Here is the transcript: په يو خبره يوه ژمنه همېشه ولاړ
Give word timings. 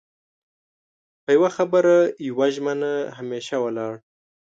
په 1.23 1.29
يو 1.37 1.45
خبره 1.57 1.95
يوه 2.29 2.47
ژمنه 2.55 2.93
همېشه 3.17 3.55
ولاړ 3.61 3.93